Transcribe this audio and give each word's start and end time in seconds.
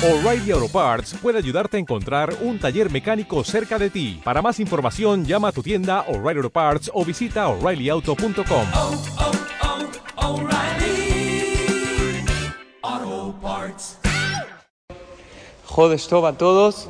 O'Reilly 0.00 0.52
Auto 0.52 0.68
Parts 0.68 1.14
puede 1.20 1.38
ayudarte 1.38 1.76
a 1.76 1.80
encontrar 1.80 2.32
un 2.42 2.60
taller 2.60 2.88
mecánico 2.88 3.42
cerca 3.42 3.80
de 3.80 3.90
ti. 3.90 4.20
Para 4.22 4.40
más 4.40 4.60
información, 4.60 5.24
llama 5.24 5.48
a 5.48 5.52
tu 5.52 5.60
tienda 5.60 6.02
O'Reilly 6.06 6.38
Auto 6.38 6.50
Parts 6.50 6.88
o 6.94 7.04
visita 7.04 7.48
oreillyauto.com. 7.48 8.66
oh, 8.74 9.02
oh, 9.18 9.32
Tov 16.08 16.26
a 16.26 16.32
todos. 16.34 16.86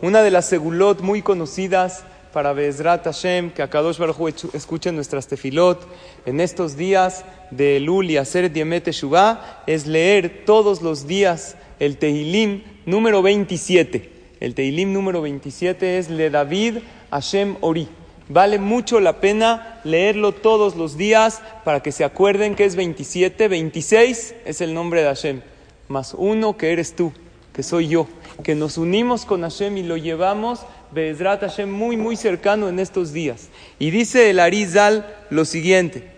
Una 0.00 0.22
de 0.22 0.30
las 0.30 0.48
segulot 0.48 1.02
muy 1.02 1.20
conocidas 1.20 2.02
para 2.32 2.52
Bezrat 2.52 3.04
Hashem, 3.04 3.50
que 3.50 3.62
Akadosh 3.62 3.98
Baruj 3.98 4.28
escuche 4.52 4.92
nuestras 4.92 5.26
tefilot 5.26 5.86
en 6.26 6.40
estos 6.40 6.76
días 6.76 7.24
de 7.50 7.76
Elul 7.78 8.10
y 8.10 8.18
Yemet 8.18 8.84
Teshuvah, 8.84 9.62
es 9.66 9.86
leer 9.86 10.44
todos 10.44 10.82
los 10.82 11.06
días 11.06 11.56
el 11.80 11.96
Tehilim 11.96 12.62
número 12.86 13.22
27. 13.22 14.12
El 14.40 14.54
Tehilim 14.54 14.92
número 14.92 15.22
27 15.22 15.98
es 15.98 16.10
Le 16.10 16.30
David 16.30 16.78
Hashem 17.10 17.56
Ori. 17.60 17.88
Vale 18.28 18.58
mucho 18.58 19.00
la 19.00 19.20
pena 19.20 19.80
leerlo 19.84 20.32
todos 20.32 20.76
los 20.76 20.98
días 20.98 21.40
para 21.64 21.80
que 21.80 21.92
se 21.92 22.04
acuerden 22.04 22.54
que 22.54 22.64
es 22.64 22.76
27. 22.76 23.48
26 23.48 24.34
es 24.44 24.60
el 24.60 24.74
nombre 24.74 25.00
de 25.00 25.06
Hashem, 25.06 25.40
más 25.88 26.14
uno 26.14 26.56
que 26.56 26.72
eres 26.72 26.94
tú, 26.94 27.12
que 27.58 27.64
soy 27.64 27.88
yo. 27.88 28.06
Que 28.44 28.54
nos 28.54 28.78
unimos 28.78 29.24
con 29.24 29.42
Hashem 29.42 29.78
y 29.78 29.82
lo 29.82 29.96
llevamos, 29.96 30.60
Bezrat 30.92 31.40
Hashem, 31.40 31.68
muy, 31.68 31.96
muy 31.96 32.14
cercano 32.14 32.68
en 32.68 32.78
estos 32.78 33.12
días. 33.12 33.48
Y 33.80 33.90
dice 33.90 34.30
el 34.30 34.38
Arizal 34.38 35.16
lo 35.28 35.44
siguiente. 35.44 36.08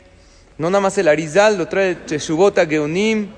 No 0.59 0.69
nada 0.69 0.83
más 0.83 0.99
el 0.99 1.09
Arizal, 1.09 1.57
lo 1.57 1.66
trae 1.66 1.95
Teshuvota 1.95 2.66
Geonim 2.66 3.29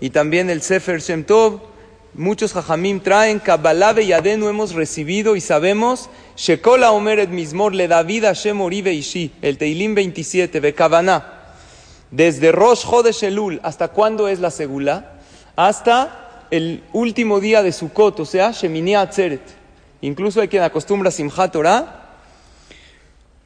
y 0.00 0.10
también 0.10 0.50
el 0.50 0.60
Sefer 0.60 1.00
Shem 1.00 1.22
Tov. 1.22 1.60
Muchos 2.14 2.52
Jajamim 2.52 2.98
traen 2.98 3.38
Kabbalah 3.38 3.94
Yadenu 4.00 4.48
hemos 4.48 4.74
recibido 4.74 5.36
y 5.36 5.40
sabemos 5.40 6.10
Shekola 6.36 6.90
Omeret 6.90 7.30
Mismor 7.30 7.76
le 7.76 7.86
David 7.86 8.24
Hashem 8.24 8.60
Oribe 8.60 8.92
Ishi, 8.92 9.30
el 9.40 9.56
Teilim 9.56 9.94
27, 9.94 10.58
Bekavaná. 10.58 11.54
Desde 12.10 12.50
Rosh 12.50 12.82
Chodesh 12.82 13.22
Elul, 13.22 13.60
¿hasta 13.62 13.86
cuándo 13.86 14.26
es 14.26 14.40
la 14.40 14.50
segula? 14.50 15.12
Hasta 15.54 16.21
el 16.52 16.82
último 16.92 17.40
día 17.40 17.62
de 17.62 17.72
Sukkot, 17.72 18.20
o 18.20 18.26
sea, 18.26 18.50
Shemini 18.50 18.94
Atzeret. 18.94 19.40
Incluso 20.02 20.38
hay 20.42 20.48
quien 20.48 20.62
acostumbra 20.62 21.10
Simchat 21.10 21.50
Torah. 21.50 22.18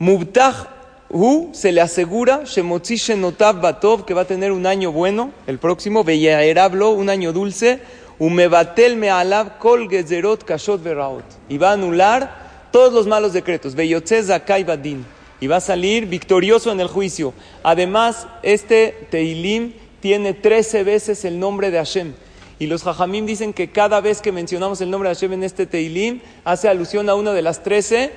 Mubtach 0.00 0.66
Hu 1.08 1.50
se 1.52 1.70
le 1.70 1.80
asegura 1.80 2.42
Shemotzi 2.44 2.96
Shenotav 2.96 3.60
Batov 3.60 4.04
que 4.04 4.12
va 4.12 4.22
a 4.22 4.24
tener 4.24 4.50
un 4.50 4.66
año 4.66 4.90
bueno, 4.90 5.30
el 5.46 5.58
próximo, 5.58 6.02
Beyaerablo, 6.02 6.90
un 6.90 7.08
año 7.08 7.32
dulce, 7.32 7.78
Umebatel 8.18 8.96
Me'alav 8.96 9.58
Kol 9.58 9.88
Gezerot 9.88 10.42
Kashot 10.42 10.82
Veraot. 10.82 11.24
Y 11.48 11.58
va 11.58 11.70
a 11.70 11.74
anular 11.74 12.68
todos 12.72 12.92
los 12.92 13.06
malos 13.06 13.32
decretos. 13.32 13.76
Beyotze 13.76 14.20
Zakai 14.20 14.64
Badin. 14.64 15.06
Y 15.40 15.46
va 15.46 15.58
a 15.58 15.60
salir 15.60 16.06
victorioso 16.06 16.72
en 16.72 16.80
el 16.80 16.88
juicio. 16.88 17.34
Además, 17.62 18.26
este 18.42 19.06
Teilim 19.12 19.74
tiene 20.00 20.34
13 20.34 20.82
veces 20.82 21.24
el 21.24 21.38
nombre 21.38 21.70
de 21.70 21.78
Hashem. 21.78 22.25
Y 22.58 22.66
los 22.66 22.84
Jajamim 22.84 23.26
dicen 23.26 23.52
que 23.52 23.70
cada 23.70 24.00
vez 24.00 24.22
que 24.22 24.32
mencionamos 24.32 24.80
el 24.80 24.90
nombre 24.90 25.08
de 25.08 25.14
Hashem 25.14 25.34
en 25.34 25.44
este 25.44 25.66
Teilim, 25.66 26.20
hace 26.44 26.68
alusión 26.68 27.08
a 27.10 27.14
uno 27.14 27.32
de 27.32 27.42
las 27.42 27.62
13 27.62 28.12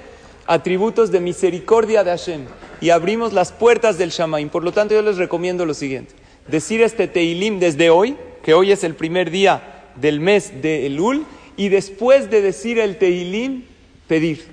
atributos 0.47 1.11
de 1.11 1.19
misericordia 1.19 2.03
de 2.03 2.11
Hashem. 2.11 2.45
Y 2.79 2.89
abrimos 2.89 3.33
las 3.33 3.51
puertas 3.51 3.97
del 3.97 4.11
Shamaim. 4.11 4.49
Por 4.49 4.63
lo 4.63 4.71
tanto, 4.71 4.95
yo 4.95 5.01
les 5.01 5.17
recomiendo 5.17 5.65
lo 5.65 5.73
siguiente. 5.73 6.13
Decir 6.47 6.81
este 6.81 7.07
Teilim 7.07 7.59
desde 7.59 7.89
hoy, 7.89 8.15
que 8.41 8.53
hoy 8.53 8.71
es 8.71 8.83
el 8.83 8.95
primer 8.95 9.29
día 9.29 9.91
del 9.95 10.21
mes 10.21 10.61
de 10.61 10.85
Elul, 10.85 11.25
y 11.57 11.67
después 11.67 12.31
de 12.31 12.41
decir 12.41 12.79
el 12.79 12.97
Teilim, 12.97 13.65
pedir. 14.07 14.47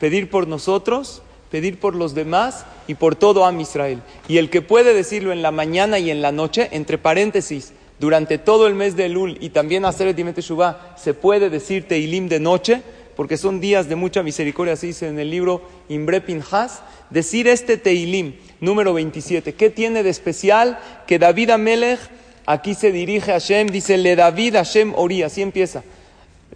Pedir 0.00 0.28
por 0.28 0.48
nosotros, 0.48 1.22
pedir 1.50 1.78
por 1.78 1.94
los 1.94 2.14
demás 2.14 2.66
y 2.88 2.94
por 2.94 3.14
todo 3.14 3.44
Am 3.46 3.60
Israel. 3.60 4.02
Y 4.26 4.38
el 4.38 4.50
que 4.50 4.62
puede 4.62 4.94
decirlo 4.94 5.32
en 5.32 5.42
la 5.42 5.52
mañana 5.52 5.98
y 5.98 6.10
en 6.10 6.22
la 6.22 6.32
noche, 6.32 6.68
entre 6.72 6.98
paréntesis, 6.98 7.72
durante 7.98 8.38
todo 8.38 8.66
el 8.66 8.74
mes 8.74 8.96
de 8.96 9.06
Elul 9.06 9.38
y 9.40 9.50
también 9.50 9.84
hacer 9.84 10.08
el 10.08 10.14
Dimet 10.14 10.38
Shuvah, 10.38 10.94
se 10.96 11.14
puede 11.14 11.50
decir 11.50 11.88
Teilim 11.88 12.28
de 12.28 12.40
noche, 12.40 12.82
porque 13.16 13.36
son 13.36 13.60
días 13.60 13.88
de 13.88 13.96
mucha 13.96 14.22
misericordia, 14.22 14.74
así 14.74 14.88
dice 14.88 15.08
en 15.08 15.18
el 15.18 15.30
libro 15.30 15.62
Imbre 15.88 16.20
Pinhas, 16.20 16.82
decir 17.10 17.48
este 17.48 17.76
Teilim, 17.76 18.34
número 18.60 18.94
27. 18.94 19.54
¿Qué 19.54 19.70
tiene 19.70 20.04
de 20.04 20.10
especial? 20.10 20.78
Que 21.06 21.18
David 21.18 21.50
Amelech 21.50 21.98
aquí 22.46 22.74
se 22.74 22.92
dirige 22.92 23.32
a 23.32 23.40
Hashem, 23.40 23.68
dice 23.68 23.96
Le 23.98 24.14
David 24.14 24.54
Hashem 24.54 24.94
Ori, 24.94 25.24
así 25.24 25.42
empieza. 25.42 25.82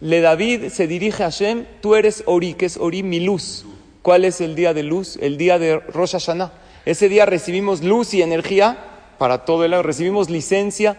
Le 0.00 0.20
David 0.20 0.68
se 0.68 0.86
dirige 0.86 1.24
a 1.24 1.30
Hashem, 1.30 1.66
tú 1.80 1.96
eres 1.96 2.22
Ori, 2.26 2.54
que 2.54 2.66
es 2.66 2.76
Ori 2.76 3.02
mi 3.02 3.18
luz. 3.18 3.64
¿Cuál 4.02 4.24
es 4.24 4.40
el 4.40 4.54
día 4.54 4.72
de 4.74 4.84
luz? 4.84 5.18
El 5.20 5.36
día 5.36 5.58
de 5.58 5.78
Rosh 5.78 6.12
Hashanah. 6.12 6.52
Ese 6.84 7.08
día 7.08 7.26
recibimos 7.26 7.82
luz 7.82 8.14
y 8.14 8.22
energía 8.22 8.78
para 9.18 9.44
todo 9.44 9.64
el 9.64 9.74
año, 9.74 9.82
recibimos 9.82 10.30
licencia 10.30 10.96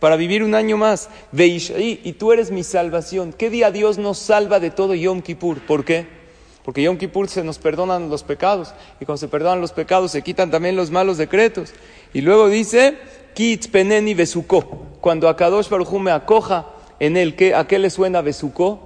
para 0.00 0.16
vivir 0.16 0.42
un 0.42 0.54
año 0.54 0.76
más. 0.76 1.08
Veishai, 1.32 2.00
y 2.02 2.12
tú 2.14 2.32
eres 2.32 2.50
mi 2.50 2.62
salvación. 2.62 3.32
¿Qué 3.32 3.50
día 3.50 3.70
Dios 3.70 3.98
nos 3.98 4.18
salva 4.18 4.60
de 4.60 4.70
todo 4.70 4.94
Yom 4.94 5.22
Kippur? 5.22 5.60
¿Por 5.60 5.84
qué? 5.84 6.06
Porque 6.64 6.82
Yom 6.82 6.98
Kippur 6.98 7.28
se 7.28 7.44
nos 7.44 7.58
perdonan 7.58 8.10
los 8.10 8.24
pecados. 8.24 8.74
Y 9.00 9.04
cuando 9.04 9.18
se 9.18 9.28
perdonan 9.28 9.60
los 9.60 9.72
pecados, 9.72 10.10
se 10.10 10.22
quitan 10.22 10.50
también 10.50 10.74
los 10.74 10.90
malos 10.90 11.16
decretos. 11.16 11.72
Y 12.12 12.22
luego 12.22 12.48
dice, 12.48 12.98
Kitz 13.34 13.68
peneni 13.68 14.14
besuko. 14.14 14.86
Cuando 15.00 15.28
Akadosh 15.28 15.68
Baruj 15.68 15.92
me 16.00 16.10
acoja 16.10 16.66
en 16.98 17.16
él, 17.16 17.36
¿qué, 17.36 17.54
¿a 17.54 17.66
qué 17.66 17.78
le 17.78 17.90
suena 17.90 18.20
besuko? 18.20 18.80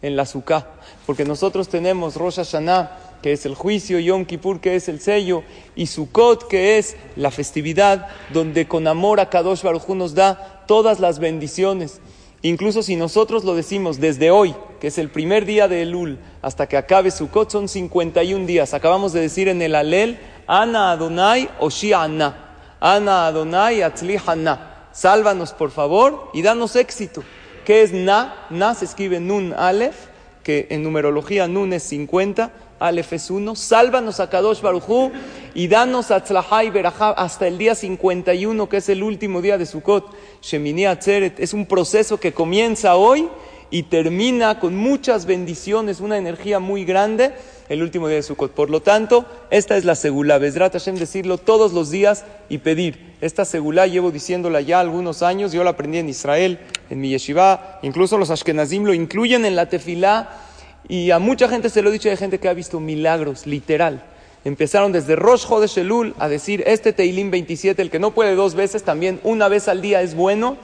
En 0.00 0.14
la 0.14 0.26
suká. 0.26 0.68
Porque 1.06 1.24
nosotros 1.24 1.68
tenemos 1.68 2.14
Rosh 2.14 2.36
Hashanah, 2.36 3.03
que 3.24 3.32
es 3.32 3.46
el 3.46 3.54
juicio, 3.54 3.98
Yom 4.00 4.26
Kippur, 4.26 4.60
que 4.60 4.76
es 4.76 4.86
el 4.86 5.00
sello, 5.00 5.44
y 5.74 5.86
Sukkot, 5.86 6.46
que 6.46 6.76
es 6.76 6.94
la 7.16 7.30
festividad, 7.30 8.08
donde 8.34 8.68
con 8.68 8.86
amor 8.86 9.18
a 9.18 9.30
Kadosh 9.30 9.62
Baruj 9.62 9.88
nos 9.94 10.14
da 10.14 10.62
todas 10.66 11.00
las 11.00 11.20
bendiciones. 11.20 12.02
Incluso 12.42 12.82
si 12.82 12.96
nosotros 12.96 13.44
lo 13.44 13.54
decimos 13.54 13.98
desde 13.98 14.30
hoy, 14.30 14.54
que 14.78 14.88
es 14.88 14.98
el 14.98 15.08
primer 15.08 15.46
día 15.46 15.68
de 15.68 15.80
Elul, 15.80 16.18
hasta 16.42 16.66
que 16.66 16.76
acabe 16.76 17.10
Sukkot, 17.10 17.50
son 17.50 17.66
51 17.66 18.44
días. 18.44 18.74
Acabamos 18.74 19.14
de 19.14 19.22
decir 19.22 19.48
en 19.48 19.62
el 19.62 19.74
Alel, 19.74 20.18
Ana 20.46 20.90
Adonai 20.90 21.48
Ana. 21.96 22.58
Ana 22.78 23.26
Adonai 23.28 23.80
Atzlihana. 23.80 24.88
Sálvanos, 24.92 25.54
por 25.54 25.70
favor, 25.70 26.28
y 26.34 26.42
danos 26.42 26.76
éxito. 26.76 27.24
¿Qué 27.64 27.80
es 27.80 27.94
Na? 27.94 28.44
Na 28.50 28.74
se 28.74 28.84
escribe 28.84 29.18
Nun 29.18 29.54
Aleph, 29.54 30.08
que 30.42 30.66
en 30.68 30.82
numerología 30.82 31.48
Nun 31.48 31.72
es 31.72 31.84
50, 31.84 32.52
Aleph 32.78 33.12
es 33.12 33.30
1. 33.30 33.54
Sálvanos 33.54 34.20
a 34.20 34.28
Kadosh 34.28 34.60
Barujú 34.60 35.12
y 35.54 35.68
danos 35.68 36.10
a 36.10 36.22
Tzlahá 36.22 36.64
y 36.64 36.70
Berajá 36.70 37.10
hasta 37.10 37.46
el 37.46 37.58
día 37.58 37.74
51, 37.74 38.68
que 38.68 38.76
es 38.78 38.88
el 38.88 39.02
último 39.02 39.40
día 39.40 39.58
de 39.58 39.66
Sukkot. 39.66 40.14
Shemini 40.42 40.86
Atzeret 40.86 41.40
es 41.40 41.54
un 41.54 41.66
proceso 41.66 42.18
que 42.18 42.32
comienza 42.32 42.96
hoy 42.96 43.28
y 43.70 43.84
termina 43.84 44.60
con 44.60 44.76
muchas 44.76 45.26
bendiciones, 45.26 46.00
una 46.00 46.18
energía 46.18 46.58
muy 46.58 46.84
grande 46.84 47.32
el 47.68 47.82
último 47.82 48.08
día 48.08 48.16
de 48.16 48.22
Sukkot. 48.22 48.52
Por 48.52 48.70
lo 48.70 48.82
tanto, 48.82 49.24
esta 49.50 49.76
es 49.76 49.84
la 49.84 49.94
segula. 49.94 50.38
Bezrat 50.38 50.72
Hashem 50.72 50.96
decirlo 50.96 51.38
todos 51.38 51.72
los 51.72 51.90
días 51.90 52.24
y 52.48 52.58
pedir. 52.58 53.14
Esta 53.20 53.44
segula 53.44 53.86
llevo 53.86 54.10
diciéndola 54.10 54.60
ya 54.60 54.80
algunos 54.80 55.22
años. 55.22 55.52
Yo 55.52 55.64
la 55.64 55.70
aprendí 55.70 55.98
en 55.98 56.08
Israel, 56.08 56.58
en 56.90 57.00
mi 57.00 57.10
yeshiva. 57.10 57.78
Incluso 57.82 58.18
los 58.18 58.30
ashkenazim 58.30 58.84
lo 58.84 58.92
incluyen 58.92 59.44
en 59.44 59.56
la 59.56 59.68
tefilá. 59.68 60.40
Y 60.88 61.10
a 61.10 61.18
mucha 61.18 61.48
gente 61.48 61.70
se 61.70 61.82
lo 61.82 61.88
he 61.88 61.92
dicho, 61.92 62.10
hay 62.10 62.16
gente 62.16 62.38
que 62.38 62.48
ha 62.48 62.54
visto 62.54 62.80
milagros, 62.80 63.46
literal. 63.46 64.04
Empezaron 64.44 64.92
desde 64.92 65.16
Rosh 65.16 65.46
Elul 65.76 66.14
a 66.18 66.28
decir, 66.28 66.62
este 66.66 66.92
Teilim 66.92 67.30
27, 67.30 67.80
el 67.80 67.90
que 67.90 67.98
no 67.98 68.10
puede 68.10 68.34
dos 68.34 68.54
veces, 68.54 68.82
también 68.82 69.18
una 69.24 69.48
vez 69.48 69.68
al 69.68 69.80
día 69.80 70.02
es 70.02 70.14
bueno. 70.14 70.58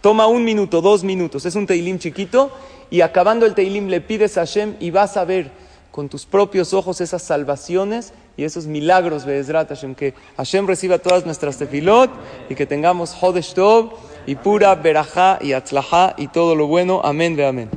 Toma 0.00 0.26
un 0.26 0.44
minuto, 0.44 0.80
dos 0.80 1.04
minutos, 1.04 1.44
es 1.44 1.54
un 1.54 1.66
Teilim 1.66 1.98
chiquito. 1.98 2.50
Y 2.88 3.02
acabando 3.02 3.44
el 3.44 3.54
Teilim 3.54 3.88
le 3.88 4.00
pides 4.00 4.38
a 4.38 4.42
Hashem 4.42 4.76
y 4.80 4.90
vas 4.90 5.16
a 5.16 5.24
ver 5.24 5.50
con 5.90 6.08
tus 6.08 6.24
propios 6.26 6.72
ojos 6.74 7.00
esas 7.00 7.22
salvaciones 7.22 8.12
y 8.36 8.44
esos 8.44 8.66
milagros, 8.66 9.24
Be'ezrat 9.24 9.68
Hashem, 9.68 9.94
que 9.94 10.12
Hashem 10.36 10.66
reciba 10.66 10.98
todas 10.98 11.24
nuestras 11.24 11.56
tefilot 11.56 12.10
y 12.50 12.54
que 12.54 12.66
tengamos 12.66 13.16
Hodesh 13.18 13.54
Tov 13.54 13.94
y 14.26 14.34
pura 14.34 14.74
Berajá 14.74 15.38
y 15.40 15.52
Atzlajá 15.52 16.14
y 16.18 16.28
todo 16.28 16.54
lo 16.54 16.66
bueno. 16.66 17.00
Amén, 17.02 17.34
ve 17.34 17.46
amén. 17.46 17.70